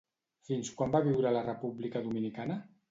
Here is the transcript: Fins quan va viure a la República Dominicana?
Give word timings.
Fins 0.47 0.71
quan 0.79 0.95
va 0.97 1.03
viure 1.09 1.31
a 1.33 1.37
la 1.39 1.47
República 1.51 2.05
Dominicana? 2.09 2.61